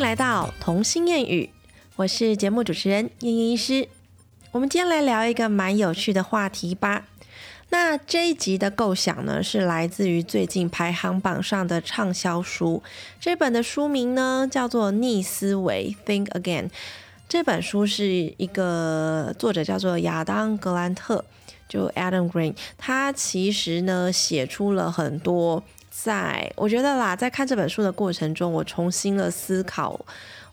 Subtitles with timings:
[0.00, 1.50] 来到童心谚语，
[1.96, 3.86] 我是节目主持人燕燕医师。
[4.50, 7.04] 我们今天来聊一个蛮有趣的话题吧。
[7.68, 12.82] 那这一集的构想呢，是来自于最近排行榜上的畅销书。
[13.20, 16.70] 这本的书名呢，叫做《逆思维》（Think Again）。
[17.28, 18.06] 这本书是
[18.38, 21.22] 一个作者叫做亚当·格兰特，
[21.68, 22.54] 就 Adam Green。
[22.78, 25.62] 他其实呢，写出了很多。
[26.02, 29.98] 在我觉得啦，在看这本书的过程中，我重新了思考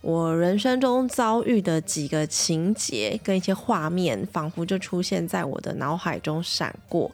[0.02, 7.12] 我人生中遭遇的几个情节跟一些画面，仿佛就出现在我的脑海中闪过。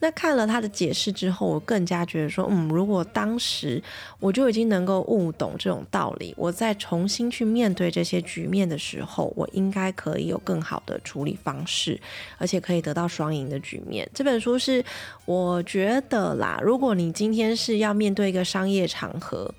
[0.00, 3.82] 那看了他的解释之后，我更加觉得说，嗯，如果当时
[4.20, 12.00] 我就已经能够悟懂这种道理，我再重新去面对这些局面的时候，我应该可以有更好的处理方式，
[12.38, 14.08] 而且可以得到双赢的局面。
[14.14, 14.84] 这本书是
[15.24, 19.52] 我觉得啦，如果你今天是要面对一个商业场合，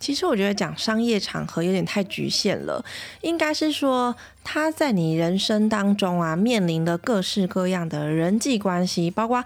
[0.00, 2.84] 其实我觉得讲商业场合有点太局限了，
[3.22, 9.44] 应该是说他在你人生当中啊，面临的各式各样的人际关系，包括。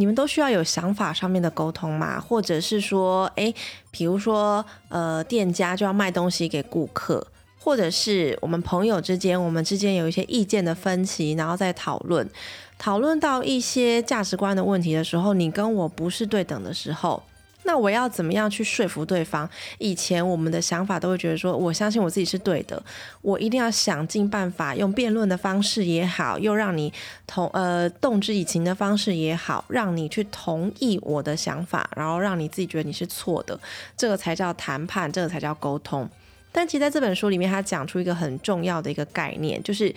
[0.00, 3.52] 你们都需要有想法上面的沟通嘛，或者是说，诶，
[3.90, 7.26] 比如说，呃，店家就要卖东西给顾客，
[7.58, 12.30] 或者是我们朋友之间，我们之间有一些意见的分歧，然后再讨论，
[12.78, 17.20] 讨论到一些价值观的问题的时候，你跟我不是对等的时候。
[17.68, 19.46] 那我要怎么样去说服对方？
[19.76, 22.82] 以前我们的想法都会觉得说，我相信我自己是对的，
[23.20, 26.90] 我一定要想尽办法用辩论的方式也好，又让你
[27.26, 33.60] 同呃动之以情的方式也好，让你去同意我的想法，然后让你自己觉得你是错的，
[33.94, 36.08] 这个才叫谈判，这个才叫沟通。
[36.50, 39.94] 但其实在这本书里面，他讲出一个很重要的一个概念，就是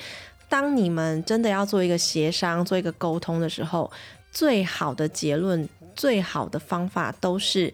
[0.50, 3.90] 当你们真的要做一个协商、做一个沟通的时候，
[4.30, 5.70] 最好的结论。
[5.96, 7.74] 最好的方法都是，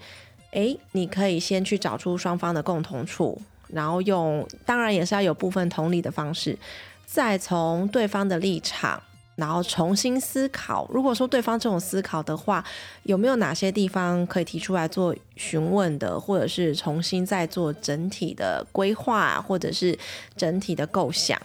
[0.51, 6.58] 哎，你可以先去找出双方的共同处，然后用，当然也是要有部分同理的方式，
[7.05, 9.02] 再从对方的立场，
[9.36, 10.87] 然后重新思考。
[10.92, 12.64] 如果说对方这种思考的话，
[13.03, 19.97] 有没有哪些地方可以提出来做询问的，或者是重新再做整体的规划，或者是
[20.36, 21.39] 整体的构想？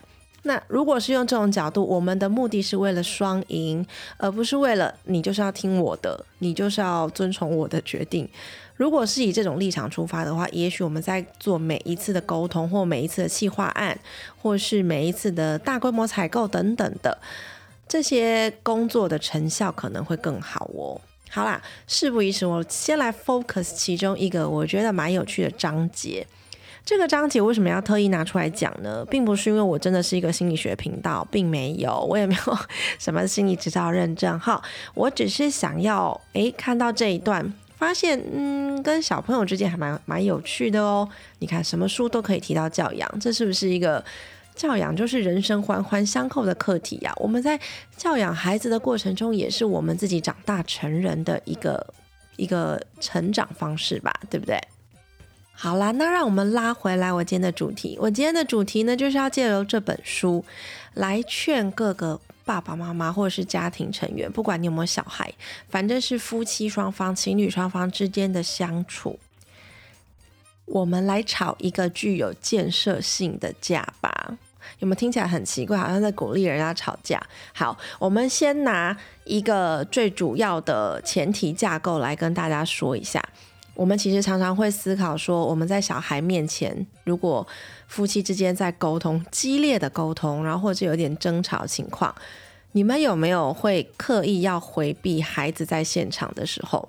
[0.44, 3.86] 那如果是用这种角度，我们的目的是为了双赢，
[4.16, 8.28] 而不是为了你就是要听我的，你就是要遵从我的决定。
[8.74, 13.96] 如果是以这种立场出发的话，也许我们在做每一次的沟通，或每一次的企划案，
[14.40, 17.16] 或是每一次的大规模采购等等的
[17.86, 21.00] 这些工作的成效可能会更好哦。
[21.30, 26.26] 好啦，事不宜迟，我先来 focus 其中一个我觉得蛮有趣的章节。
[26.84, 29.04] 这个章节为什么要特意拿出来讲呢？
[29.08, 32.58] 并不是因为我真的是一个心理学频道，并没有，我也没有
[32.98, 34.60] 什么心理执照认证哈。
[34.94, 41.08] 我只是想要诶看到这一段，发现嗯，跟小朋友之间还蛮蛮有趣的哦。
[41.38, 44.04] 你看，什么书都可以提到教养，这是不是一个
[44.56, 47.12] 教养就是人生环环相扣的课题呀？
[47.16, 47.58] 我们在
[47.96, 51.94] 教养孩子的过程中，也是我们自己长大成人的一个
[52.36, 54.58] 一个成长方式吧，对不对？
[55.54, 57.96] 好啦，那让我们拉回来我今天的主题。
[58.00, 60.44] 我今天的主题呢，就是要借由这本书
[60.94, 65.32] 来劝各个爸爸妈妈或者是家庭成员，不管你有没有小孩，
[65.68, 69.20] 反正是夫妻双方、情侣双方之间的相处，
[70.64, 74.38] 我们来吵一个具有建设性的架吧。
[74.78, 77.20] 有没有听起来很奇怪，好像在鼓励人家吵架？
[77.52, 83.22] 好，我们先拿一个最主要的前提架构来跟大家说一下。
[83.74, 87.46] 我们其实常常会思考说，我们在小孩面前，如果
[87.86, 92.14] 夫妻之间在沟通激烈的沟通，然后或者有点争吵情况，
[92.72, 96.88] 你们有没有会刻意要回避孩子在现场的时候？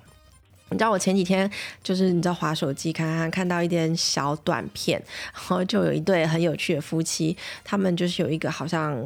[0.70, 1.48] 你知道我前几天
[1.84, 5.00] 就是你知道滑手机看看看到一点小短片，
[5.32, 8.96] 然后就有一对很有趣的夫妻，他们就是有一个好像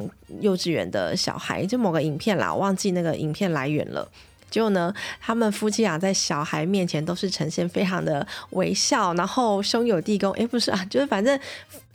[0.41, 4.09] 幼稚园的小孩，就某个影片啦，我忘记那个影片来源了。
[4.49, 10.31] 结果呢，他们夫妻俩在小孩面前都是呈现非常的微笑，然后兄友弟恭。
[10.33, 11.39] 哎，不是啊， 就是反正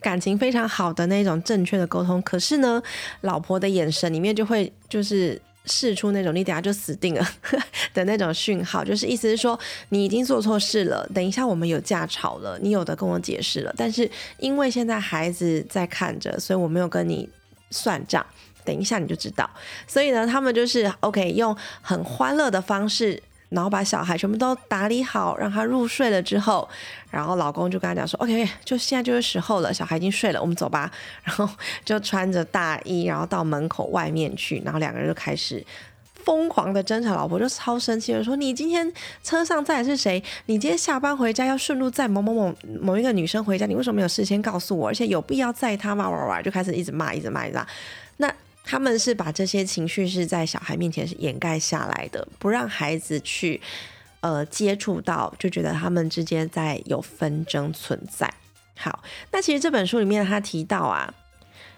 [0.01, 2.21] 感情非常好的那种正确的沟通。
[2.23, 2.83] 可是呢，
[3.23, 7.27] 老婆的眼神里面就会就是试出那种你等下就死定了
[7.95, 9.59] 的那种讯号，就是意思是说
[9.89, 17.29] 你已经做错事了，等一下我们有架吵了，你有的跟我解释了，但是因为现在孩子在看着，所以我没有跟你
[17.71, 18.25] 算账。
[18.65, 19.49] 等一下你就知道，
[19.87, 26.69] 所以呢，他们就是 OK，用很欢乐的方式，然后把小孩全部都打理好，让他入睡了之后，
[27.11, 30.91] 然后老公就跟他讲说：“OK，就现在就是时候了，小孩已经睡了，我们走吧。
[31.23, 31.49] ”然后
[31.85, 35.65] 就穿着大衣，然后到门口外面去，然后两个人就开始
[36.25, 38.91] 疯狂的争吵，老婆就超生气的说：“你今天
[39.23, 40.23] 车上载的是谁？
[40.47, 44.89] 你今天下班回家要顺路载某某某某一个女生回家，你为什么没有事先告诉我？
[44.89, 47.67] 而且有必要载她吗？”哇哇就开始一直骂，一直骂，一直骂。
[48.17, 48.35] 那
[48.65, 53.61] 他们是把这些情绪是在小孩面前是掩盖下来的，不让孩子去
[54.21, 58.33] 呃接触到，就觉得他们之间在有纷争存在。
[58.77, 61.15] 好，那其实这本书里面他提到啊，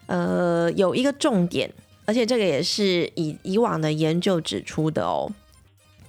[0.06, 1.70] 呃，有一个重点。
[2.08, 5.28] 而且这个也是以以往的研究指出的哦。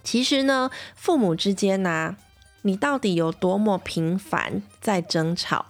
[0.04, 2.16] 其实呢，父母之间呢，
[2.62, 5.66] 你到底有多么频繁在争吵，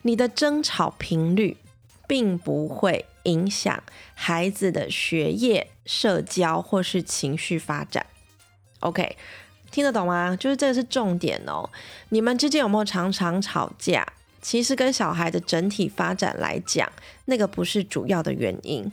[0.00, 1.58] 你的争吵频率
[2.06, 3.82] 并不会影响
[4.14, 8.06] 孩子的学业、社交或是情绪发展。
[8.80, 9.16] OK，
[9.70, 10.34] 听得懂吗？
[10.36, 11.68] 就是这个是重点哦。
[12.08, 14.06] 你们之间有没有常常吵架？
[14.40, 16.90] 其实跟小孩的整体发展来讲，
[17.26, 18.90] 那个不是主要的原因。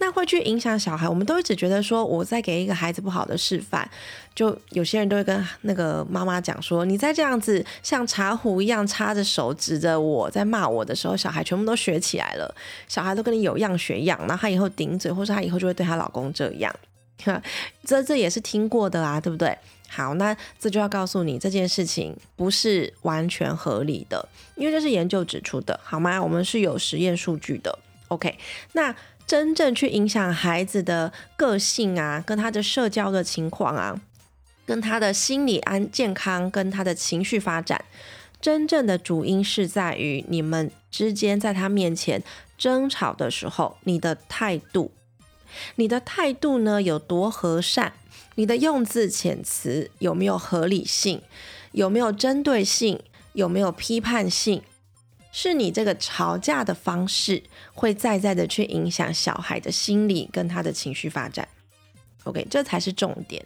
[0.00, 3.88] 那会去影响小孩，我们都一直觉得说我在给一个孩子不好的示范，
[4.34, 12.54] 就有些人都会跟那个妈妈讲说，你在这样子像茶壶一样插着手指着我在骂我的时候，小孩全部都学起来了，
[12.86, 16.74] 小孩都跟你有样学样，然后他以后顶嘴，或者他以后就会对他老公这样，
[17.84, 19.58] 这这也是听过的啊，对不对？
[19.88, 26.22] 好，那这就要告诉你这件事情不是完全合理的，因为这是研究指出的，好吗？
[26.22, 27.76] 我们是有实验数据的。
[28.06, 28.38] OK，
[28.74, 28.94] 那。
[29.28, 34.00] 真正去影响孩子的个性啊，跟他的社交的情况啊，
[34.64, 37.84] 跟他的心理安健康，跟他的情绪发展，
[38.40, 42.22] 真正的主因是在于你们之间在他面前
[42.56, 44.92] 争吵的时候，你的态度，
[45.74, 47.92] 你的态度呢有多和善，
[48.36, 51.20] 你的用字遣词有没有合理性，
[51.72, 52.98] 有没有针对性，
[53.34, 54.62] 有没有批判性。
[55.30, 57.42] 是你这个吵架的方式
[57.74, 61.46] 会再再的去影响小孩的心理跟他的情绪发展
[62.24, 63.44] ，OK，这才是重点。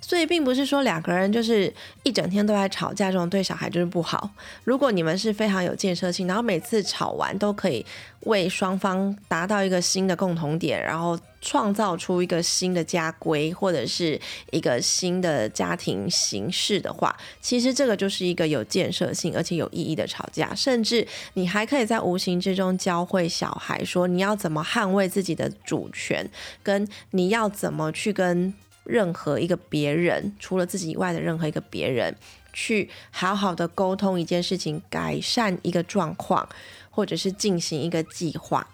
[0.00, 4.30] 所以并不是说两个人就是一整天都在吵架，这种对小孩就是不好。
[4.64, 7.84] 如果你们是非常有建设性，然后每次吵完都可以
[8.20, 14.20] 为双方达到一个新的共同点，然后创造出一个新的家规或者是
[14.50, 20.54] 一个新的家庭形式的话，其实这个就是一个有建设性而且有意义的吵架。
[20.54, 26.28] 甚至你还可以在无形之中教会小孩说，你要怎么捍卫自己的主权，
[26.62, 28.52] 跟你要怎么去跟。
[28.84, 32.14] 任何一个别人，除了自己以外的任何一个别人，
[32.52, 36.48] 去好好的沟通一件事情，改善一个状况，
[36.90, 38.66] 或者是进行一个计划，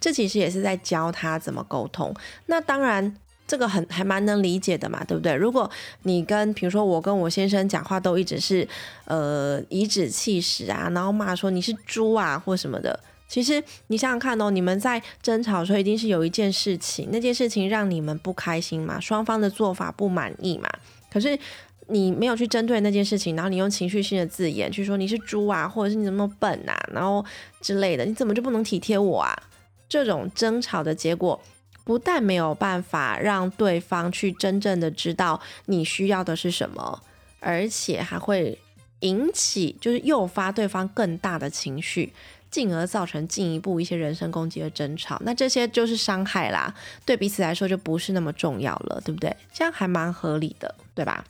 [0.00, 2.14] 这其实也是在教他怎么沟通。
[2.46, 3.16] 那当然，
[3.46, 5.34] 这个很还蛮能理解的嘛，对不对？
[5.34, 5.70] 如果
[6.02, 8.66] 你跟，比如说我跟我先生讲话，都一直是
[9.04, 12.98] 呃颐指气使啊，然后骂说你是猪啊或什么的。
[13.30, 20.68] 其实你想想看哦，你们在争吵的时候，一定是有一件事情，那件事情让你们不开心嘛，双方的做法不满意嘛。
[21.08, 21.38] 可是
[21.86, 27.24] 你没有去针对那件事情，然后你用情绪性的字眼去说你是猪啊，或者是你怎么笨啊，然后
[27.60, 29.32] 之类的，你怎么就不能体贴我啊？
[29.88, 31.40] 这种争吵的结果，
[31.84, 37.00] 不但没有办法让对方去真正的知道你需要的是什么，
[37.38, 38.58] 而且还会
[39.00, 42.12] 引起，就是诱发对方更大的情绪。
[42.50, 46.74] 进而造成进一步一些人身攻击的争吵，那这些就是伤害啦，
[47.04, 49.34] 对彼此来说就不是那么重要了，对不对？
[49.52, 51.24] 这样还蛮合理的，对吧？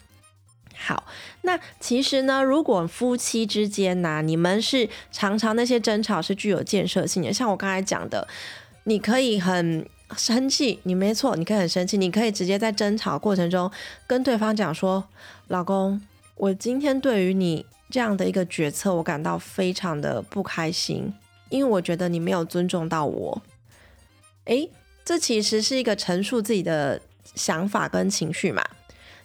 [0.75, 1.05] 好，
[1.43, 8.27] 那其实呢，如果夫妻之间呢，你们是常常那些争吵是具有建设性的，像我刚才讲的，
[8.85, 9.87] 你可以很
[10.17, 13.71] 生气，你没错，你可以很生气，你可以直接在争吵过程中
[14.07, 15.05] 跟对方讲说，
[15.49, 16.01] 老公，
[16.37, 17.67] 我今天对于你。
[17.91, 21.13] 这样的一个决策，我感到非常的不开心，
[21.49, 23.43] 因为我觉得你没有尊重到我。
[24.45, 24.71] 诶，
[25.05, 27.01] 这其实是一个陈述自己的
[27.35, 28.65] 想法跟情绪嘛。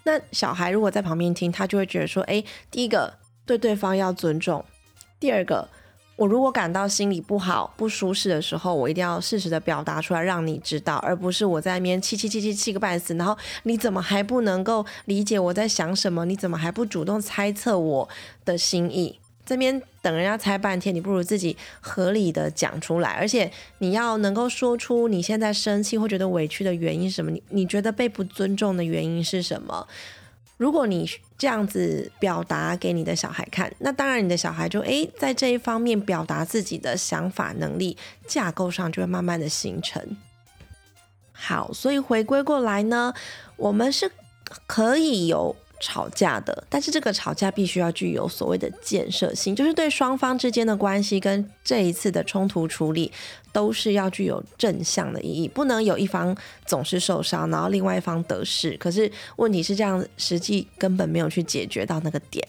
[0.04, 3.14] 那小孩如果在旁边听，他就会觉得说：诶，第一个
[3.46, 4.66] 对对方要尊重，
[5.20, 5.70] 第二个。
[6.16, 13.14] 我如果感到心里不好、不舒适的时候，我一定要适时的表达出来，让你知道，而不是我在那边气气气气气个半死。
[13.16, 16.24] 然后你怎么还不能够理解我在想什么？
[16.26, 18.10] 你怎么还不主动猜测我
[18.46, 19.20] 的心意？
[19.46, 23.12] 这边等人家猜半天，你不如自己合理的讲出来。
[23.12, 27.30] 而且你要能够说出你现在生气或觉得委屈的原因是什么？
[27.30, 29.86] 你你觉得被不尊重的原因是什么？
[30.58, 40.18] 如果你这样子表达给你的小孩看，那当然你的小孩就诶，在这一方面表达自己的想法能力架构上就会慢慢的形成。
[41.34, 43.14] 好，所以回归过来呢，
[43.58, 44.10] 我们是
[44.66, 53.12] 可以有吵架的，但是这个吵架必须要具有所谓的建设性，就是对双方之间的关系跟这一次的冲突处理
[53.52, 58.76] 都是要具有正向的意义，不能有一方总是受伤，然后另外一方得势。
[58.80, 62.44] 可是问题是这样，实际根本没有去解决到那个点。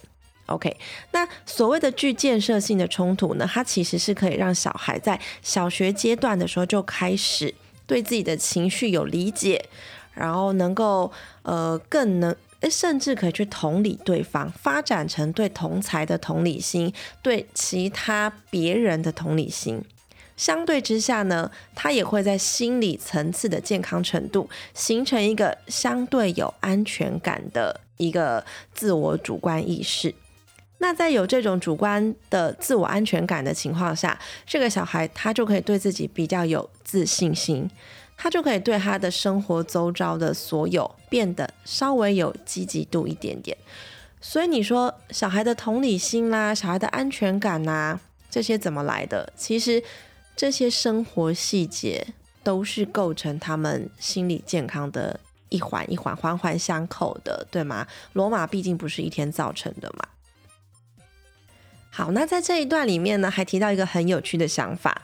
[0.46, 0.74] OK，
[1.12, 7.54] 那所谓的具建设性的冲突呢，它其实是可以让小孩在小学阶段的时候就开始
[7.86, 9.62] 对自己的情绪有理解，
[10.14, 11.12] 然后能够
[11.42, 12.34] 呃更能。
[12.70, 19.82] 甚至可以去同理对方，发展成对同才的同理心，对其他别人的同理心。
[20.36, 28.44] 相对之下呢，他也会在心理层次的健康程度，形成一个相对有安全感的一个
[28.74, 30.14] 自我主观意识。
[30.78, 37.70] 那在有这种主观的自我安全感的情况下，这个小孩他就可以对自己比较有自信心。
[38.16, 43.56] 他就可以对他的生活周遭的所有变得稍微有积极度一点点，
[44.20, 47.98] 所以你说小孩的同理心啦，小孩的安全感呐，
[48.30, 49.32] 这些怎么来的？
[49.36, 49.82] 其实
[50.34, 52.06] 这些生活细节
[52.42, 57.86] 都是构成他们心理健康的一环一环环环相扣的，对吗？
[58.14, 60.08] 罗马毕竟不是一天造成的嘛。
[61.90, 65.02] 好，那在这一段里面呢，还提到一个很有趣的想法。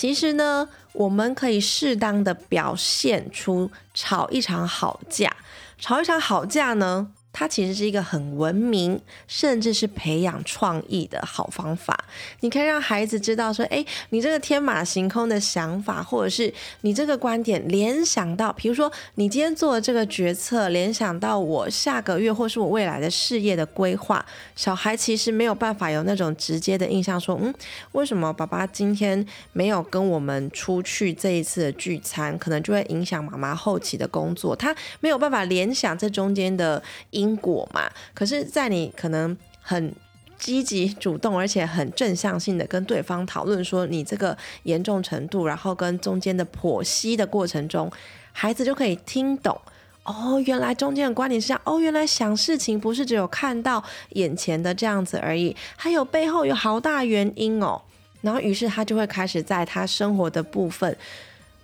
[0.00, 5.36] 其实呢，我们可以适当的表现出吵一场好架，
[5.76, 7.08] 吵一场好架呢。
[7.38, 11.96] 它其实是一个很文明，甚至是培养创意的好方法。
[12.40, 24.26] 你可以让孩子知道说，哎，你这个天马行空的想法，或者是你这个观点联想到，比如说你今天做的这个决策，联想到我下个月或是我未来的事业的规划。
[24.56, 27.54] 小孩其实没有办法有那种直接的印象，说，嗯，
[27.92, 34.56] 为什么爸爸今天没有跟我们出去这一次的聚餐，可能就会影响妈妈后期的工作。
[34.56, 37.27] 他没有办法联想这中间的因。
[37.28, 39.94] 因果嘛，可是，在你可能很
[40.38, 47.90] 积极主动，而且很正向性的跟对方讨论说你这个严重程度，然后跟中间的剖析的过程中，
[48.32, 49.60] 孩子就可以听懂
[50.04, 57.82] 哦，原来中间的观点是这样，哦，原来想事情不是只有看到眼前的这样子而已，还有背后有好大原因哦，
[58.22, 60.96] 然后于是他就会开始在他生活的部分，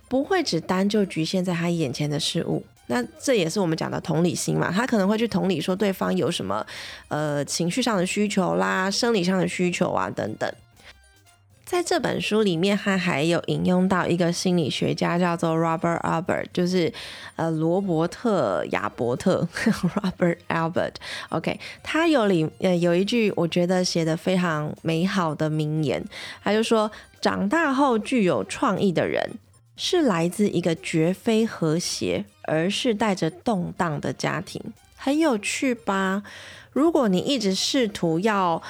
[0.07, 2.63] 不会只单就局限在他眼前的事物。
[2.87, 6.65] 那这也是我们讲的同理心嘛，他可能会去同理说对方有什么
[7.07, 10.51] 呃情绪上的需求啦、生理上的需求啊等等。
[11.65, 16.93] 在这本书里面，他还有引用到一个心理学家叫做 Robert Albert，就是
[17.37, 20.93] 呃罗伯特亚伯特 Robert Albert。
[21.29, 26.05] OK，他有里呃有一句我觉得写的非常美好的名言，
[26.43, 29.31] 他就说：长大后具有创意的人。
[29.77, 34.61] 是来自一个绝非和谐，而是带着动荡的家庭，
[34.95, 36.23] 很有趣吧？
[36.71, 38.61] 如果你一直试图要。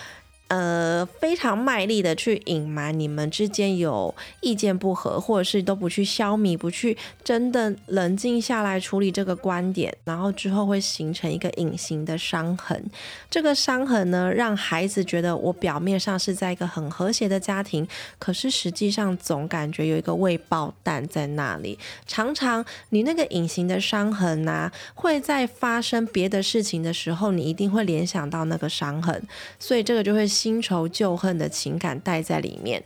[0.47, 12.85] 呃，非常卖力的去隐瞒你们之间有意见不合，或者是都不去消弭，不去真的冷静下来处理这个观点，然后之后会形成一个隐形的伤痕。
[13.27, 17.87] 这个伤痕呢，让孩子觉得我表面上是在一个很和谐的家庭，
[18.19, 21.79] 可是实际上总感觉有一个未爆弹在那里。
[22.05, 29.19] 常常你那个隐形的伤痕呐，会在发生别的事情的时候，你一定会联想到那个伤痕，
[29.57, 30.29] 所以这个就会。
[30.35, 32.83] 新仇旧恨的情感带在里面，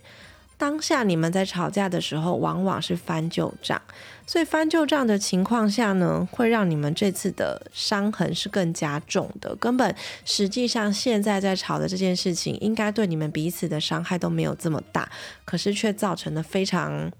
[0.56, 3.80] 当下你们在吵架的时候，往往是翻旧账，
[4.26, 9.56] 所以翻旧账的情况下呢，会让你们这次的伤痕是更加重的。
[9.56, 15.10] 根本实际上现在在吵的这件事情，应该对你们彼此的伤害都没有这么大，
[15.46, 17.10] 可是却造成了非常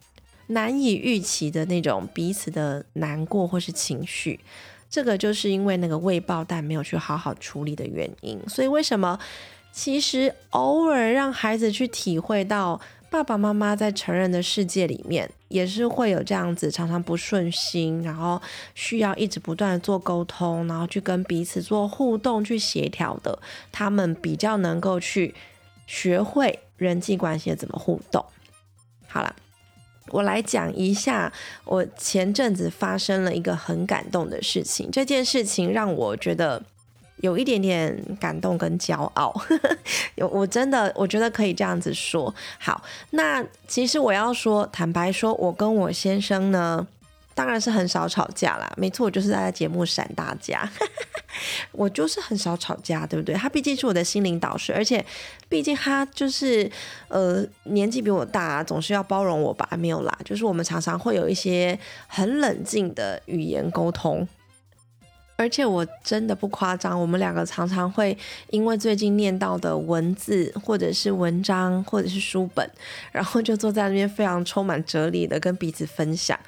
[0.48, 4.38] 难以预期的那种彼此的难过或是情绪。
[4.90, 8.38] 这个就是因为那个未爆弹没有去好好处理的原因。
[8.48, 9.18] 所以为什么？
[9.72, 18.40] 其实偶尔让孩子去体会到爸爸妈妈在成人的世界里面，也是会有这样子常常不顺心，然后
[18.74, 23.38] 需要一直不断的做沟通，然后去跟彼此做互动、去协调的，
[23.72, 25.34] 他们比较能够去
[25.86, 28.24] 学会人际关系怎么互动。
[29.08, 29.34] 好了，
[30.08, 31.32] 我来讲一下
[31.64, 36.62] 我前阵子发生了一个很感动的事情，这件事情让我觉得。
[37.20, 39.34] 有一点点感动跟骄傲，
[40.16, 42.34] 有我真的我觉得可以这样子说。
[42.58, 46.86] 好，那其实我要说，坦白说，我跟我先生呢，
[47.34, 48.72] 当然是很少吵架啦。
[48.76, 50.66] 没错，我就是在节目闪大家，
[51.72, 53.34] 我就是很少吵架，对不对？
[53.34, 55.04] 他毕竟是我的心灵导师，而且
[55.48, 56.70] 毕竟他就是
[57.08, 59.68] 呃年纪比我大，总是要包容我吧？
[59.78, 64.26] 没有啦，就是我们常常会有一些很冷静的语言沟通。
[65.40, 68.14] 而且我真的不夸张，我们两个常常会
[68.50, 72.70] 因为最近念到的文字，或者是文章，或者是书本，
[73.10, 76.38] 然后就坐在那边非常充满哲理的跟彼此分享。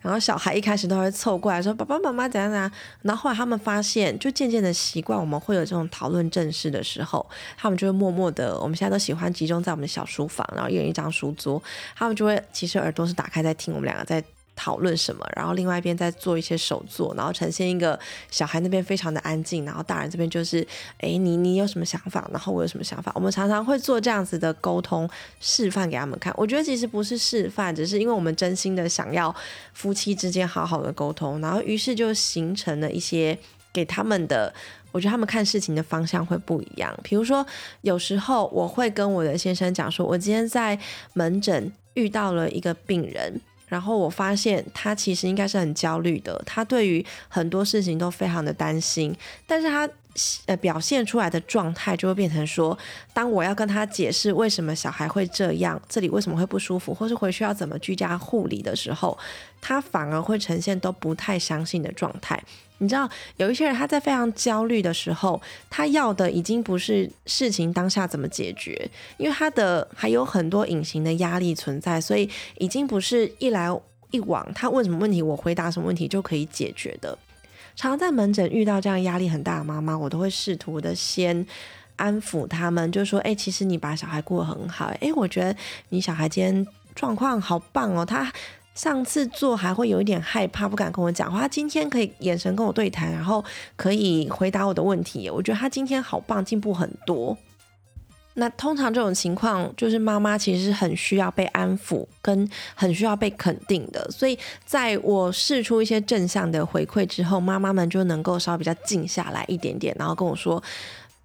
[0.00, 7.28] 然后小孩一开始都会凑过来说：“爸爸妈妈怎样怎样。”然后后来他们发现，就渐渐的习惯我们会有这种讨论正事的时候，
[7.58, 11.62] 他们就会默默的，我们现在都喜欢集中在我们的小书房，然后一人一张书桌，
[11.94, 14.24] 他们就会其实耳朵是打开在听我们两个在。
[14.58, 17.96] 讨论什么，然后另外一边在做一些手作，然后呈现一个
[18.28, 20.66] 小孩那边非常的安静，然后大人这边就是，
[20.98, 26.34] 哎，你你有什么想法，然后我有什么想法，我们常常会做这样子的沟通示范给他们看。
[26.36, 29.32] 我觉得其实不是示范，只是因为我们真心的想要
[29.72, 33.38] 夫妻之间好好的沟通，然后于是就形成了一些
[33.72, 34.52] 给他们的，
[34.90, 36.92] 我觉得他们看事情的方向会不一样。
[37.04, 37.46] 比如说，
[37.82, 40.76] 有时候我会跟我的先生讲说，我今天在
[41.12, 43.40] 门诊遇到了一个病人。
[43.68, 49.14] 然后我发现他其实应该是很焦虑的，他对于很多事情都非常的担心，
[49.46, 49.88] 但是他
[50.46, 52.76] 呃表现出来的状态就会变成说，
[53.12, 59.16] 当我要跟他解释为什么小孩会这样，这里为什么会不舒服，或是回去要怎么居家护理的时候，
[59.60, 62.42] 他反而会呈现都不太相信的状态。
[62.78, 73.68] 你知道，有一些人他在非常焦虑的时候，他要的已经不是事情当下怎么解决，因为他的还有很多隐形的压力存在，所以已经不是一来
[74.10, 77.18] 一往，他问什么问题，我回答什么问题就可以解决的。
[77.74, 81.46] 常在门诊遇到这样压力很大的妈妈，我都会试图的先
[81.96, 85.54] 安抚他们，就说：“哎，其实你把小孩过得很好，哎，我觉得
[85.88, 88.32] 你小孩今天状况好棒哦，他。”
[88.78, 91.40] 上次做还会有一点害怕，不敢跟我讲话。
[91.40, 93.44] 他今天可以眼神跟我对谈，然后
[93.74, 95.28] 可以回答我的问题。
[95.28, 97.36] 我觉得他今天好棒，进步很多。
[98.34, 104.08] 那通常这种情况，就是妈妈其实是很需要被安抚，跟很需要被肯定的。
[104.12, 110.62] 所以在我试出一些正向的回馈之后，妈妈们就能够稍微比较静下来一点点，然后跟我说。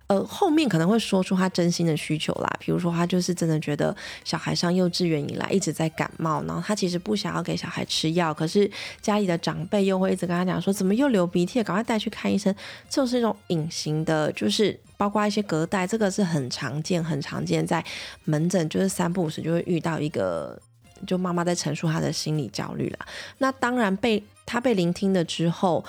[0.08, 3.96] 呃，后面可能会说出他真心的需求啦，比如说他就是真的觉得
[4.26, 8.70] 小孩上幼稚园以来一直在感冒，然后他其实不想要给小孩吃药，可是
[9.02, 12.54] 家里的长辈又会一直跟他讲说，怎么又流鼻涕，赶快带去看医生。
[12.90, 17.84] 这就是一种隐形的，就是包括一些隔代，这个是很常见、很常见，在
[18.26, 20.62] 门诊就是三不五时就会遇到一个，
[21.08, 23.00] 就妈妈在陈述她的心理焦虑了。
[23.38, 25.84] 那当然被他被聆听了之后。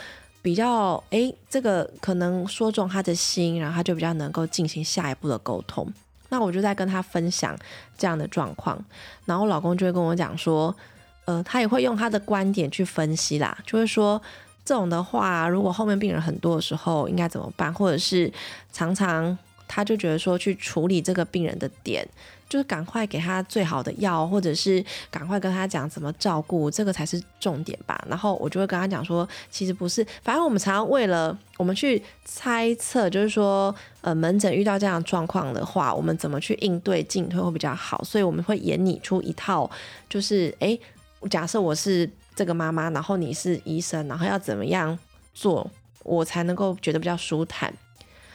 [0.44, 5.90] 比较哎，这个可能说中他的心，然后他就比较能够进行下一步的沟通。
[6.28, 7.57] 那我就在跟他分享
[7.96, 8.78] 这样的状况，
[9.24, 10.76] 然后老公就会跟我讲说，
[11.24, 14.20] 呃，他也会用他的观点去分析啦，就会说
[14.66, 18.30] 这种的话，如果后面病人很多的时候应该怎么办，或者是
[18.70, 19.38] 常常
[19.74, 22.06] 他就觉得说去处理这个病人的点。
[22.46, 28.04] 就是赶快给他最好的药，或者是赶快跟他讲怎么照顾，这个才是重点吧。
[28.08, 38.04] 然后我就会跟他讲说，其实不是，反正我们常常为了我们去猜测，就是说，呃，门诊遇到这样状况的话，我们怎么去应对进退会比较好。
[38.04, 39.68] 所以我们会演拟出一套，
[40.08, 40.78] 就是哎，
[41.30, 44.96] 假设我是这个妈妈，然后你是医生，然后要怎么样
[45.32, 45.68] 做，
[46.04, 47.74] 我才能够觉得比较舒坦。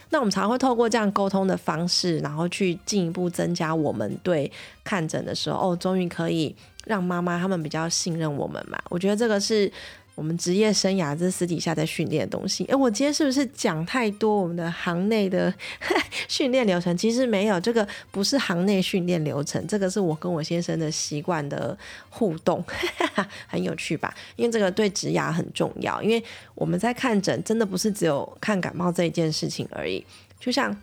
[0.09, 4.51] 那我们常会透过这样沟通的方式，然后去进一步增加我们对
[4.83, 8.79] 看诊的时候，哦，终于可以让妈妈他们比较信任我们嘛。
[8.89, 9.71] 我觉得这个是。
[10.19, 12.65] 我们职业生涯这私底下在训练的东西。
[12.65, 15.51] 哎，我今天是不是讲太多我们的行内的
[16.27, 16.95] 训练流程？
[16.97, 21.77] 其实没有，这个不是行内训练流程，这个是我跟我先生的习惯的
[22.09, 22.61] 互动，
[23.47, 24.13] 很有趣吧？
[24.35, 26.21] 因为这个对职牙很重要，因为
[26.53, 30.05] 我们在看诊，真的不是只有看感冒这一件事情而已，
[30.37, 30.75] 就像。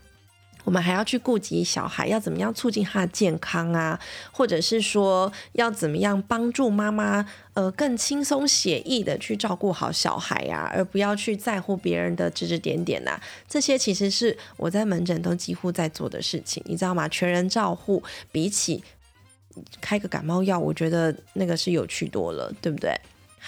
[0.67, 3.99] 我们还要去顾及小孩，要怎么样促进他的健康啊？
[4.33, 7.25] 或者是说，要怎么样帮助妈妈，
[7.55, 13.17] 呃，更轻松写意的去照顾好小孩呀，而不要去在乎别人的指指点点呐。
[13.49, 17.07] 这些其实是我在门诊都几乎在做的事情，你知道吗？
[17.07, 18.03] 全人照护
[18.33, 18.83] 比起
[19.81, 22.93] 开个感冒药，我觉得那个是有趣多了，对不对？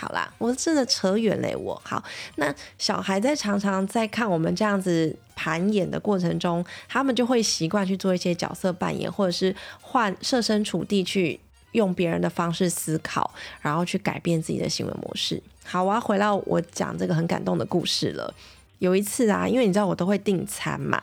[0.01, 2.01] 好啦，我真的扯远嘞，我好。
[2.37, 11.41] 那小孩在常常在看我们这样子盘演的过程中，他们就会习惯去做一些角色扮演，或者是换设身处地去
[11.73, 15.43] 用别人的方式思考，然后去改变自己的行为模式。
[15.65, 18.33] 好，我要回到我讲这个很感动的故事了。
[18.79, 21.03] 有一次啊，因为你知道我都会订餐嘛，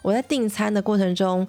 [0.00, 1.46] 我在订餐的过程中，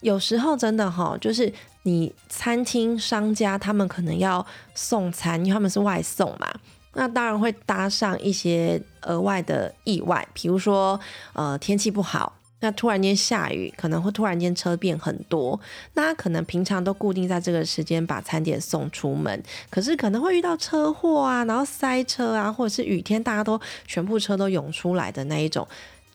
[0.00, 1.50] 有时候真的哈，就是。
[1.86, 4.44] 你餐厅商家他们可能要
[4.74, 6.52] 送餐，因为他们是外送嘛，
[6.94, 10.98] 那当然会搭上一些额外的意外，比如说
[11.32, 15.60] 呃天气不好，那突然间下雨，可能会突然间车变很多，
[15.94, 25.64] 那可能平常都固定在这个时间把餐点送出门，可是可能会遇到车祸啊，然后塞车啊，或者是雨天大家都全部车都涌出来的那一种，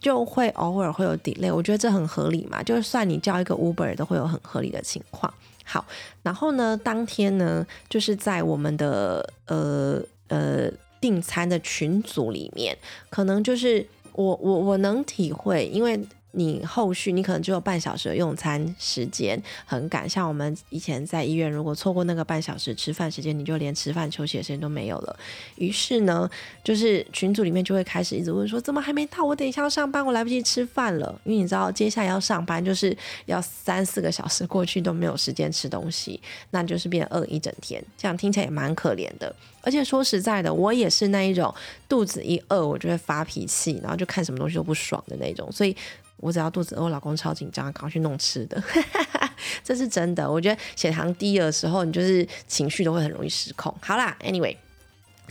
[0.01, 1.55] 就会偶尔会有 delay。
[1.55, 5.33] 我觉得这很合理嘛，就算你叫一个 Uber 都会有很合理的情况。
[5.71, 5.85] 好，
[6.21, 12.77] 然后呢，当天呢，就是在我们的呃呃订餐的群组里面，
[13.09, 15.97] 可能就是我我我能体会，因为。
[16.33, 20.07] 你后续你可能只有半小时的用餐时间，很赶。
[20.07, 25.19] 像我们以前在医院，如果错过那个半小时吃饭时间，你就连吃饭休息的时间都没有了。
[25.55, 26.29] 于是呢，
[26.63, 29.23] 就是群组里面就会开始一直问说，怎么还没到？
[29.23, 31.19] 我等一下要上班，我来不及吃饭了。
[31.25, 36.19] 因为你知道，接下来要上班就是要三四个小时过去都没有时间吃东西，
[36.51, 37.83] 那就是变饿一整天。
[37.97, 39.35] 这样听起来也蛮可怜的。
[39.63, 41.53] 而且说实在的，我也是那一种
[41.87, 45.75] 肚子一饿我就会发脾气，然后就看什么东西都不爽的那种，所以。
[46.21, 48.63] 我只要肚子饿，我老公超紧张，赶快去弄吃的，
[49.63, 50.31] 这是真的。
[50.31, 53.75] 我觉得血糖低的时候，你就是情绪都会很容易失控。
[53.81, 54.55] 好啦，Anyway，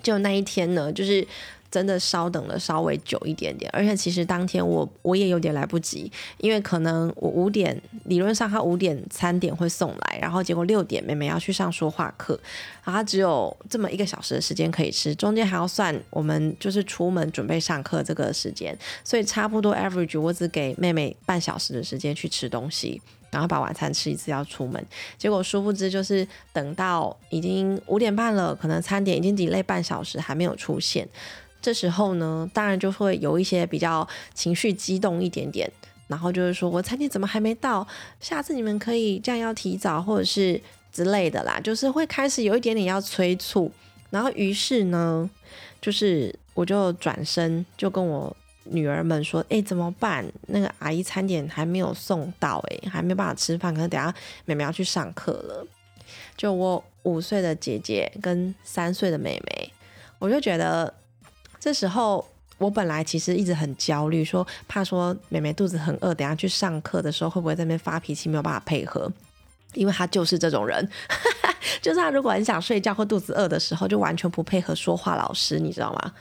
[0.03, 1.27] 就那一天呢，就是。
[1.71, 12.39] 真的稍等了稍微久一点点，而且其实当天我我也有点来不及，因为可能我五点理论上他五点餐点会送来，然后结果六点妹妹要去上说话课，
[12.85, 24.85] 然后只有这么一个小时的时间可以吃，中间还要算我们就是出门准备上课这个时间，所以差不多 average 我只给妹妹半小时的时间去吃东西，然后把晚餐吃一次要出门，
[25.17, 31.09] 结果殊不知就是等到已经五点半了，可能餐点已经 delay 半小时还没有出现。
[31.63, 35.71] 这时候呢，当然就会有一些比较情绪激动一点点，
[36.09, 37.87] 然后就是说我餐点怎么还没到？
[38.19, 43.71] 下次你们可以这样要提早或者是之类的啦，就是会开始有一点点要催促。
[44.09, 45.29] 然后于是呢，
[45.81, 50.25] 就是我就转身就跟我女儿们说：“哎，怎么办？
[50.49, 54.13] 那个阿姨餐点还没有送到，哎，还没办法吃饭，可能等下
[54.47, 55.67] 妹妹要去上课了。”
[56.37, 59.71] 就我五岁的姐姐跟三岁的妹妹，
[60.19, 60.95] 我就觉得。
[61.61, 62.27] 这时候，
[62.59, 69.13] 我本来其实一直很焦虑，说怕说妹妹肚子很饿，等下去上课的时候会不会在那边发脾气，没有办法配合，
[69.75, 70.89] 因为她就是这种人，
[71.83, 76.13] 就是她如果很想睡觉或肚子饿的时候，就完全不配合说话老师，你知道吗？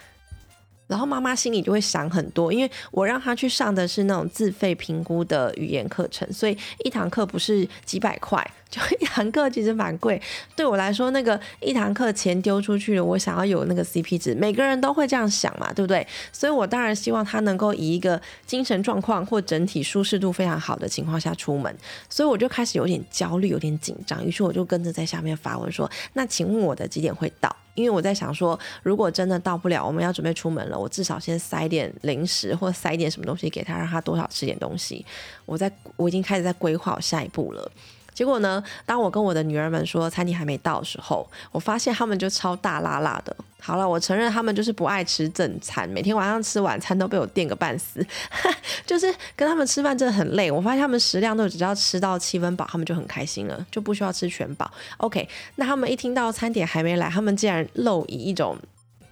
[0.88, 10.21] 然后妈妈心里就会想很多，因为我让她去上的是那种自费评估的语言课程，所以一堂课不是几百块，就一堂课其实蛮贵。
[10.55, 16.05] 对我来说，那个一堂课钱丢出去了，我想要有那个 CP 值，每个人都会这样想嘛，对不对？
[16.32, 21.75] 所以我当然希望他能够以一个精神状况或整体舒适度非常好的情况下出门，
[22.10, 35.05] 所以我就开始有点焦虑，有点紧张，于是我就跟着在下面发文说：“那请问我的几点会到？”因为我在想说，如果真的到不了，我们要准备出门了，我至少先塞点零食或塞点什么东西给他，让他多少吃点东西。
[35.45, 37.71] 我在我已经开始在规划我下一步了。
[38.19, 38.62] 结果呢？
[38.86, 43.34] 当我跟我的女儿们说餐厅还没到的时候，我发现他们就超大拉拉的。
[43.62, 48.05] 好了，我承认他们就是不爱吃正餐，每天晚上吃晚餐都被我垫个半死，
[48.86, 50.51] 就是跟他们吃饭真的很累。
[50.51, 54.69] 我发现他们食量都只要吃到七分饱，他们就很开心了，就不需要吃全饱。
[54.97, 58.58] OK，那他们一听到餐点还没来，他们竟然露以一种。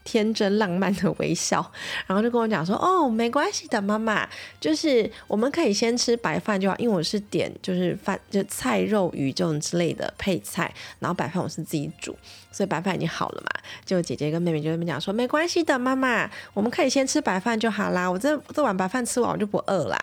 [0.07, 1.59] 天真浪漫的微笑，
[2.07, 4.25] 然后就跟我讲说：“哦，没关系的，妈妈，
[4.57, 12.17] 就是我们可以先吃白饭就好，因为我是点就是饭就菜肉鱼这种之类的配菜，然后白饭我是自己煮，
[12.49, 13.49] 所以白饭已经好了嘛。
[13.85, 18.09] 就姐姐跟妹妹就那边讲说：没关系的，妈妈，我们可以先吃白饭就好啦。
[18.09, 19.99] 我这这碗白饭吃完我就不饿啦。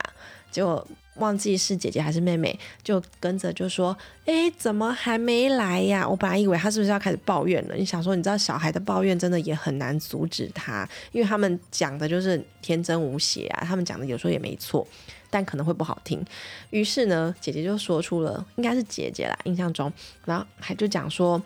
[0.52, 0.86] 就。
[1.16, 3.96] 忘记是姐姐还是妹妹，就跟着就说
[4.26, 7.74] ：“哎，怎么还没来呀？”我本来以为他是不是要开始抱怨了。
[7.76, 13.64] 你想说，你知道小孩的抱怨真的也很难阻止他，因为他们讲的就是天真无邪啊。
[13.64, 14.86] 他们讲的有时候也没错，
[15.30, 16.24] 但可能会不好听。
[16.70, 19.92] 于是呢，姐姐就说出了，应该是姐姐啦，印象中，
[20.24, 21.40] 然后还就讲说：“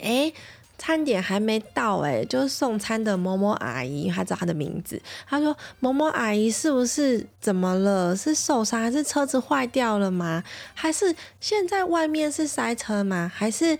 [0.00, 0.32] 哎。”
[0.82, 5.00] 餐点还没到哎，就是送餐的某某阿姨，她知道她的名字。
[5.28, 8.16] 她说：“某某阿姨是不是怎么了？
[8.16, 10.42] 是受伤还是车子坏掉了吗？
[10.74, 13.30] 还是现在外面是塞车吗？
[13.32, 13.78] 还是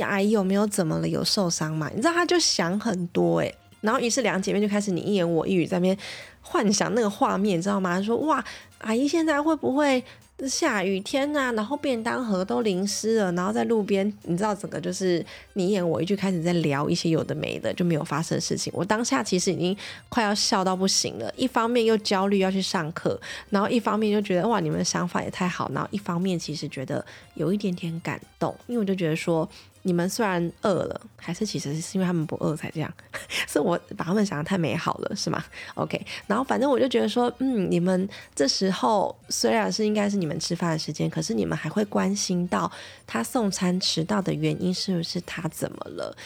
[0.00, 1.06] 阿姨有没有怎么了？
[1.06, 3.52] 有受伤吗？”你知道，她就想很多哎。
[3.82, 5.98] 然后于是两姐妹就开始你一言我一语在那边
[6.40, 8.00] 幻想那个画面，你知道吗？
[8.00, 8.42] 说：“哇，
[8.78, 10.02] 阿姨现在会不会？”
[10.48, 15.24] 下雨天呐，然后便当盒都淋湿了，然后在路边，你知道整个就是
[15.54, 18.72] 你演我一句开始在聊一些有的没的，就没有发生的事情。
[18.74, 19.76] 我当下其实已经
[20.08, 29.48] 快要笑到不行了，一方面又焦虑要去上课，然后一方面就觉得哇，你们的想法也太好，然后一方面其实觉得有一点点感动，因为我就觉得说。
[29.82, 32.92] 你们虽然饿了，还是其实是因为他们不饿才这样，
[33.48, 35.42] 是我把他们想的太美好了，是吗
[35.74, 42.70] ？OK，然后反正我就觉得说，嗯，你们这时候虽然是应该是你们吃饭的时间，可是你们还会关心到
[43.06, 46.16] 他送餐迟到的原因是不是他怎么了？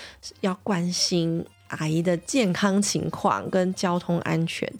[0.40, 4.70] 要关心阿姨的健康情况跟交通安全。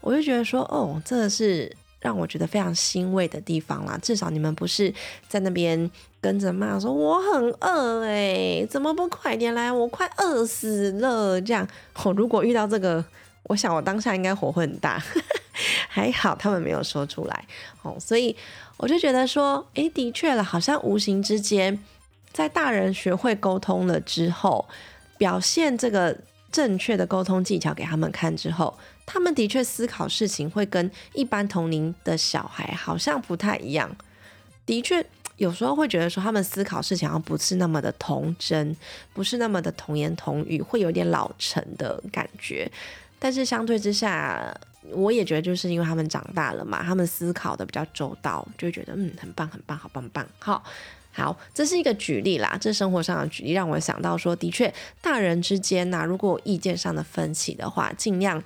[0.00, 3.98] 我就觉得说，哦，真的是让我觉得非常欣慰的地方啦。
[4.02, 4.92] 至少你们不是
[5.26, 9.72] 在那边跟着骂说我很饿哎，怎么不快点来？
[9.72, 11.40] 我快饿死了。
[11.40, 11.66] 这样，
[12.04, 13.02] 我如果遇到这个。
[13.46, 15.02] 我想我当下应该火会很大，
[15.90, 17.44] 还好他们没有说出来
[17.82, 18.34] 哦，所以
[18.76, 21.76] 我就觉得说，诶，的确了，好像无形之间，
[22.32, 24.66] 在大人学会沟通了之后，
[25.18, 26.16] 表现这个
[26.52, 33.94] 正确的沟通技巧给他们看之后，他们的确思考事情会跟一般同龄的小孩好像不太一样，
[34.64, 35.04] 的确
[35.36, 38.76] 有时候会觉得说他们思考事情好像不是那么的童真，
[39.12, 42.70] 不是那么的童言童语，会有点老成的感觉。
[43.18, 44.52] 但是相对之下，
[44.90, 50.26] 我也觉得就是因为他们长大了嘛，他们思考的比较周到，就觉得嗯，很棒，很棒，好棒棒。
[50.40, 50.62] 好，
[51.12, 58.42] 好，这是一个举例啦，这生活上的举例让我想到说，的确，大人之间呐，如果意见上的分歧的话，尽量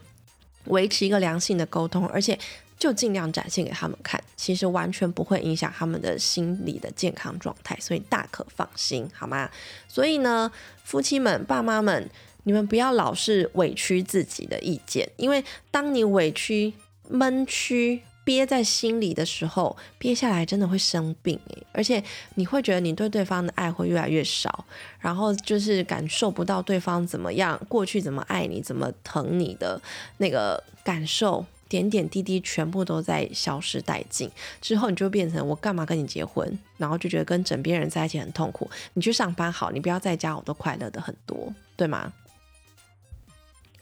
[0.66, 2.38] 维持一个良性的沟通，而且
[2.78, 9.50] 就尽量展现给他们看，其实完全不会影响他们的心理的健康状态，所以大可放心，好吗？
[9.88, 10.50] 所以呢，
[10.84, 12.10] 夫妻们、爸妈们。
[12.48, 16.72] 你们不要老是委屈自己的意见，因为当你委屈、
[17.08, 21.38] 闷屈、憋在心里的时候，憋下来真的会生病
[21.70, 22.02] 而且
[22.34, 24.64] 你会觉得你对对方的爱会越来越少，
[24.98, 29.80] 然后就是感受不到对方怎么样，过去怎么爱你、怎么疼你的
[30.16, 34.28] 那个感受，点点滴滴全部都在消失殆尽。
[34.60, 36.58] 之后你就变成我干嘛跟你结婚？
[36.78, 38.68] 然后就觉得跟枕边人在一起很痛苦。
[38.94, 42.12] 你去上班好，你不要在家，我都快乐的很多，对吗？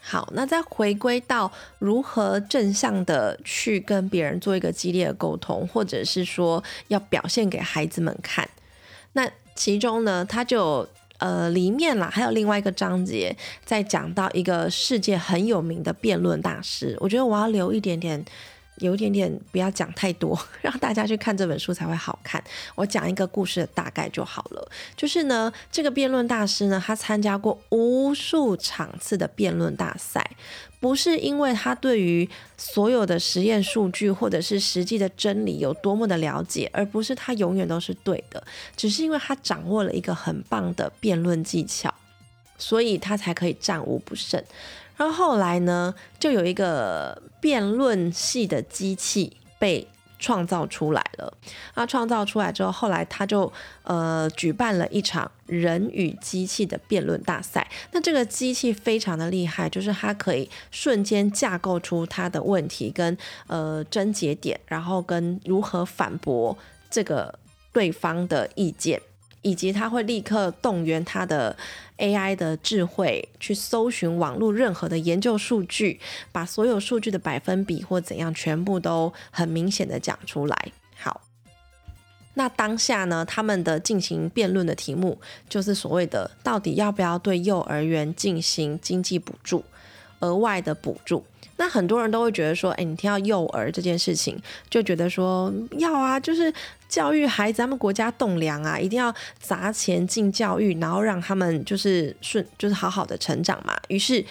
[0.06, 8.46] 好，那再回归到如何正向的去跟别人做一个激烈的沟通，或者是说要表现给孩子们看。
[9.14, 10.86] 那其中呢，他就
[11.18, 16.94] 呃里面啦，还有另外一个章节在讲到一个世界很有名的辩论大师。
[17.00, 18.22] 我觉得我要留一点点。
[18.76, 22.42] 有一点点不要讲太多， 让大家去看这本书才会好看。
[22.74, 24.68] 我讲一个故事的大概就好了。
[24.96, 30.28] 就是呢，这个辩论大师呢，他参加过无数场次的辩论大赛，
[30.80, 38.42] 不是因为他对于所有的实验数据或者是实际的真理有多么的了解，而不是他永远都是对的，
[38.76, 41.94] 只是因为他掌握了一个很棒的辩论技巧，
[42.58, 44.42] 所以他才可以战无不胜。
[44.96, 49.86] 然后后来呢，就有一个辩论系的机器被
[50.18, 51.32] 创造出来了。
[51.74, 53.52] 那创造出来之后，后来他就
[53.82, 57.68] 呃举办了一场人与机器的辩论大赛。
[57.92, 63.16] 那这个机器非常的厉害，就是它可以瞬间架构出它的问题跟
[63.48, 66.56] 呃症结点，然后跟如何反驳
[66.88, 67.38] 这个
[67.72, 69.02] 对方的意见。
[69.44, 71.54] 以及他会立刻动员他的
[71.98, 76.00] AI 的智慧去搜寻网络任何的研究数据，
[76.32, 80.72] 把所有数据的百分比或怎样全部都很明显的讲出来。
[80.96, 81.20] 好，
[82.32, 89.62] 那当下呢，他们的进行辩论的题目就是所谓的到底要不要对幼儿园进行经济补助，
[90.20, 91.22] 额外的补助。
[91.56, 94.36] 那很多人都会觉得说，哎，你听到幼儿这件事情，
[94.68, 96.52] 就觉得说要啊，就是
[96.88, 103.76] 教育孩子，咱们国家栋梁啊，一定要砸钱进教育，然后让他们就是顺，就是好好的成长嘛。
[103.88, 104.24] 于是，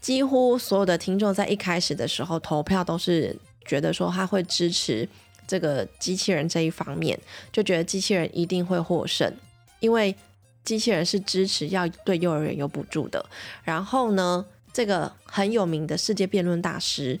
[0.00, 3.34] 几乎所有的听众在一开始的时候投票都是
[3.64, 5.08] 觉得说他会支持
[5.46, 7.18] 这个机器人这一方面，
[7.50, 9.32] 就觉得机器人一定会获胜，
[9.80, 10.14] 因为
[10.62, 13.24] 机器人是支持要对幼儿园有补助的。
[13.64, 14.44] 然后呢？
[14.76, 17.18] 这个很有名的世界辩论大师，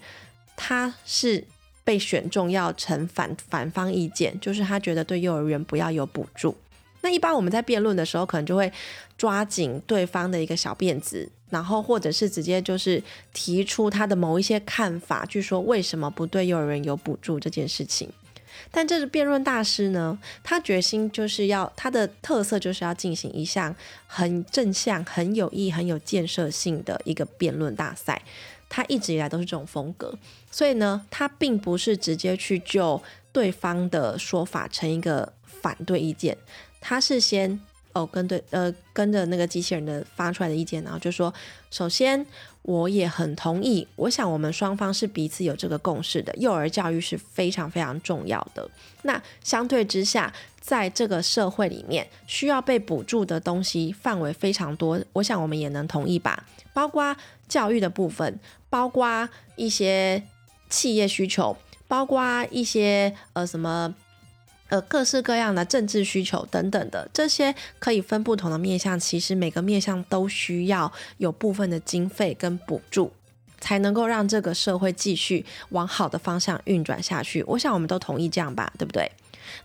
[0.54, 1.42] 他是
[1.84, 6.54] 被选中要成反反方意见，就是他觉得对幼儿园不要有补助。
[7.00, 8.70] 那一般我们在辩论的时候，可能就会
[9.16, 18.10] 抓紧对方的一个小辫子，然后或者是直接就是提出他的某一些看法，据说为什么不对幼儿园有补助这件事情。
[18.70, 23.74] 但这个辩论大师呢，他决心就是要他的特色就是要进行一项
[24.06, 28.22] 很正向、很有意义、很有建设性的一个辩论大赛。
[28.68, 30.12] 他一直以来都是这种风格，
[30.50, 33.00] 所以呢，他并不是直接去就
[33.32, 36.36] 对方的说法成一个反对意见，
[36.80, 37.60] 他是先。
[37.96, 41.32] 哦，跟对，呃，跟着那个机器人的发出来的意见，然后就说，
[41.70, 42.26] 首先
[42.60, 48.68] 我也很同意，我想我们双方是彼此有这个共识的，幼儿教育是非常非常重要的。
[49.02, 50.30] 那相对之下，
[50.60, 57.16] 在这个社会里面，需要被补助的东西范围非常多，我想我们也能同意吧，包括
[57.48, 60.22] 教育的部分，包括一些。
[60.68, 61.56] 企业需求，
[61.86, 63.94] 包括一些呃什么
[64.68, 68.98] 呃各式各样的政治需求等等的，这些可以分不同的面向。
[68.98, 73.12] 其实每个面向都需要有部分的经费跟补助，
[73.60, 77.42] 才能够让这个社会继续往好的方向运转下去。
[77.46, 79.10] 我想我们都同意这样吧，对不对？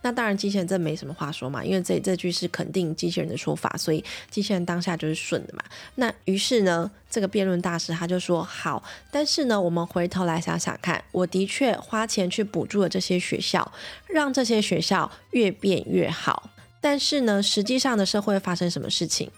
[0.01, 5.63] 那当然，机器人这没什么话说嘛，因为这这句是肯定机器人的说法，所以机器人当下就是顺的嘛。
[5.95, 13.71] 那于是呢，这个辩论大师他就说好，但是呢，我们回头来想想看，我的确花钱去补助了这些学校，
[14.07, 19.29] 让这些学校越变越好，但是呢，实际上的社会发生什么事情？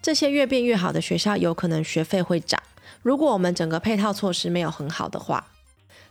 [0.00, 2.62] 这些越变越好的学校有可能学费会涨，
[3.02, 5.48] 如果我们整个配套措施没有很好的话，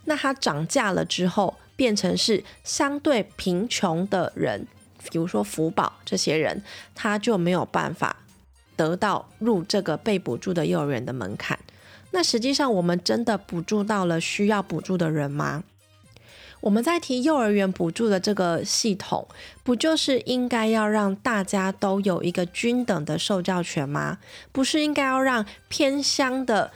[0.06, 1.58] 那它涨价了之后。
[1.78, 4.68] 变成是相对贫穷的人，
[5.10, 6.62] 比如说福宝这些人，
[6.94, 8.18] 他就没有办法
[8.76, 11.58] 得到入这个被补助的幼儿园的门槛。
[12.12, 15.64] 那实际上，我们真的补助到了需要补助的人吗？
[16.62, 19.28] 我们在提幼儿园补助的这个系统，
[19.64, 24.18] 不就是应该要让大家都有一个均等的受教权吗？
[24.52, 26.72] 不是应该要让偏乡的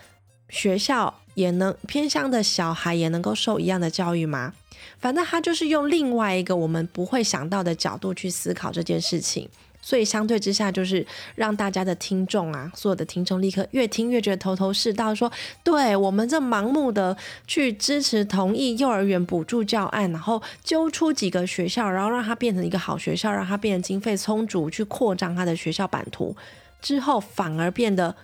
[0.50, 4.54] 学校也能偏乡的小孩也能够受一样的教育吗？
[5.02, 9.50] 反正他就是用另外一个我们不会想到的角度去思考这件事情，
[9.82, 15.32] 所以相对之下就是让大家的听众啊，所有的听众立刻越听越觉得头头是道，说
[15.64, 26.36] 对我们这盲目的去支持同意幼儿园补助教案，然后揪出几个学校，然后让它变成一个好学校，让它变成经费充足去扩张它的学校版图，
[26.80, 28.16] 之后反而变得。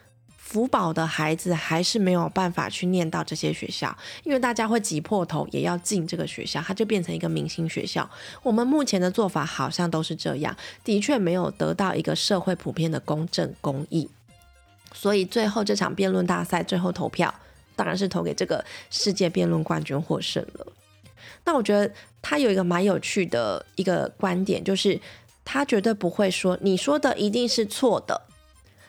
[0.47, 8.09] 福宝的孩子还是没有办法去念到这些学校，因为大家会挤破头也要进这个学校，它就变成一个明星学校。
[8.41, 10.55] 我们目前的做法好像都是这样，
[10.85, 14.09] 的确没有得到一个社会普遍的公正公义。
[14.93, 17.33] 所以最后这场辩论大赛最后投票，
[17.75, 20.65] 当然是投给这个世界辩论冠军获胜了。
[21.43, 24.97] 那我觉得他有一个蛮有趣的一个观点，就是
[25.43, 28.21] 他绝对不会说你说的一定是错的，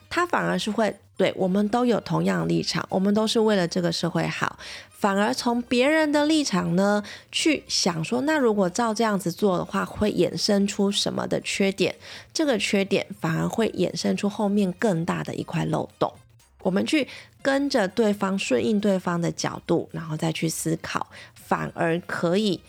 [0.08, 0.96] 他反而是会。
[1.18, 4.56] 对我们都有同样立场，我们都是为了这个社会好，
[4.88, 7.02] 反而从别人的立场呢
[7.32, 11.92] 去想说，那如果照这样子做的话，会衍生出什么的缺点？
[12.32, 16.10] 这个缺点反而会衍生出后面更大的一块漏洞。
[16.62, 17.08] 我们去
[17.42, 21.04] 跟着对方，顺应对方的角度，然后再去思考，
[21.34, 22.60] 反而可以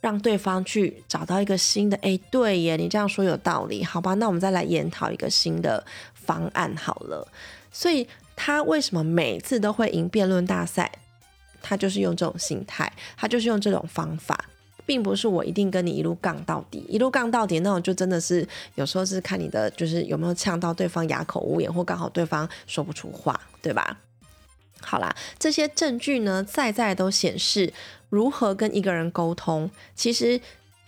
[0.00, 1.98] 让对方去找到一个新的。
[1.98, 4.14] 哎，对耶，你这样说有道理，好吧？
[4.14, 5.84] 那我们再来研讨一个新的
[6.14, 7.28] 方案好了。
[7.72, 10.90] 所以他为什么每次都会赢辩论大赛？
[11.62, 14.46] 他就是用这种心态，他就是用这种方法，
[14.86, 23.98] 并不是我一定跟你一路杠到底，一路杠到底那种就真的是有时候是看你的就是有没有呛到对方哑口无言，或刚好对方说不出话，对吧？
[24.80, 27.70] 好啦，这些证据呢，在在都显示
[28.08, 29.70] 如何跟一个人沟通。
[29.94, 30.40] 其实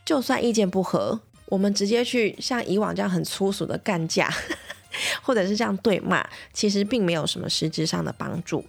[0.07, 4.33] 就算意见不合，我们直接去像以往这样很粗俗的干架。
[5.23, 8.65] 或者是这样对骂，其实并没有什么实质上的帮助。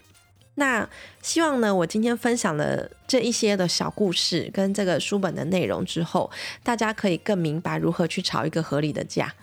[0.55, 0.87] 那
[1.21, 6.29] 希望呢，我今天分享了这一些的小故事跟这个书本的内容之后，
[6.61, 9.33] 大家可以更明白如何去吵一个合理的架。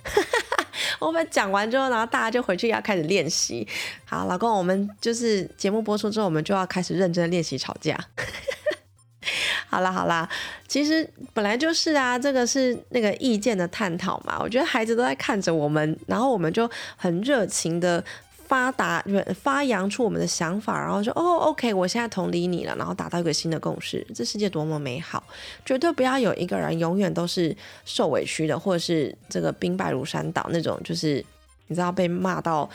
[1.00, 3.66] 我们讲完之后，然后大家就回去要开始练习。
[4.04, 7.98] 好，老公，我们就是节目播出之后，我们就要开始认真练习吵架。
[9.70, 10.28] 好啦好啦，
[10.66, 14.36] 其实本来就是啊，这个是那个意见的探讨嘛。
[14.40, 18.04] 我觉得孩子都在看着我们，然后我们就很热情的
[18.48, 19.00] 发达
[19.40, 24.04] 发扬出我们的想法，然后说哦，OK，我现在同理你了，然后达到一个新的共识。
[24.12, 25.22] 这世界多么美好，
[25.64, 31.24] 绝对不要有一个人永远都是受委屈的，或者是这个兵败如山倒那种，就是
[31.68, 32.68] 你知道被骂到，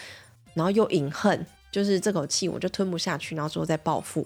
[0.53, 4.25] 然后又隐恨，就是这口气我就吞不下去，然后之后再报复。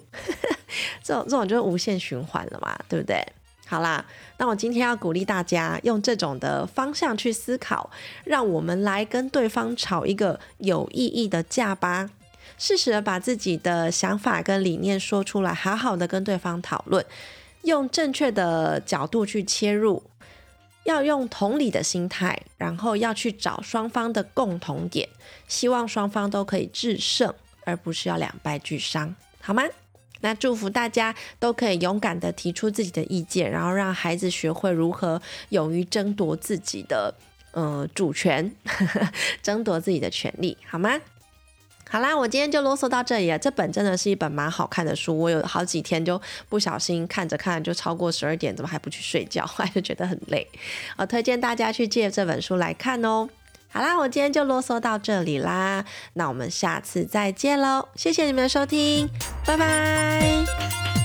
[1.04, 3.26] 这种这种就是无限循环了嘛，对不对？
[3.66, 4.06] 好啦，
[4.38, 7.90] 那我今天要鼓励大家用这种的方向去思考，
[8.24, 12.12] 让我们来跟对方吵一个有意义的架吧。
[12.60, 17.04] 适时的把自己的想法跟理念说出来，好好的跟对方讨论，
[17.64, 20.04] 用正确的角度去切入，
[20.90, 25.08] 要用同理的心态，然后要去找双方的共同点，
[25.48, 27.32] 希望双方都可以制胜，
[27.64, 29.64] 而不是要两败俱伤，好吗？
[30.22, 37.14] 那祝福大家都可以勇敢的提出自己的意见，然后让孩子学会如何勇于争夺自己的
[37.52, 38.52] 呃主权，
[39.44, 41.00] 争夺自己的权利，好吗？
[41.90, 43.40] 好啦，我今天就啰嗦到这里了。
[43.40, 49.44] 这本真的是一本蛮好看的书，我有好几天就不小心看着看就超过十二点，怎么还不去睡觉？
[49.48, 50.48] 还是觉得很累。
[50.98, 53.28] 我推荐大家去借这本书来看哦。
[53.72, 59.10] 好啦，我今天就啰嗦到这里啦，那我们下次再见喽，谢谢你们的收听，
[59.46, 60.99] 拜拜。